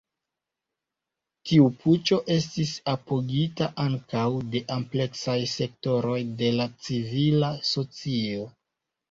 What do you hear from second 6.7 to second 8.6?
civila socio.